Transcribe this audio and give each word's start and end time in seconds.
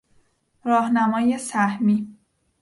راهنمای 0.65 1.37
سهمی 1.37 2.17